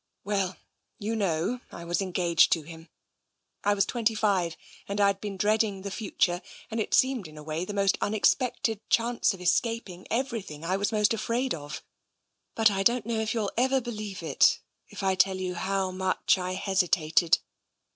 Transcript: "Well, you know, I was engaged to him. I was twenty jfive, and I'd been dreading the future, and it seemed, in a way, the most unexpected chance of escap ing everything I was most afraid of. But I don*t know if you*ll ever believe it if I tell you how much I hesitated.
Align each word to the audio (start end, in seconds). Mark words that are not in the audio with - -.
"Well, 0.23 0.57
you 0.97 1.15
know, 1.15 1.59
I 1.71 1.85
was 1.85 2.01
engaged 2.01 2.51
to 2.53 2.63
him. 2.63 2.89
I 3.63 3.75
was 3.75 3.85
twenty 3.85 4.15
jfive, 4.15 4.55
and 4.87 4.99
I'd 4.99 5.21
been 5.21 5.37
dreading 5.37 5.83
the 5.83 5.91
future, 5.91 6.41
and 6.71 6.79
it 6.79 6.95
seemed, 6.95 7.27
in 7.27 7.37
a 7.37 7.43
way, 7.43 7.65
the 7.65 7.73
most 7.75 7.99
unexpected 8.01 8.81
chance 8.89 9.35
of 9.35 9.39
escap 9.39 9.87
ing 9.87 10.07
everything 10.09 10.63
I 10.63 10.75
was 10.75 10.91
most 10.91 11.13
afraid 11.13 11.53
of. 11.53 11.83
But 12.55 12.71
I 12.71 12.81
don*t 12.81 13.07
know 13.07 13.19
if 13.19 13.35
you*ll 13.35 13.51
ever 13.55 13.79
believe 13.79 14.23
it 14.23 14.59
if 14.89 15.03
I 15.03 15.13
tell 15.13 15.37
you 15.37 15.53
how 15.53 15.91
much 15.91 16.35
I 16.35 16.53
hesitated. 16.53 17.37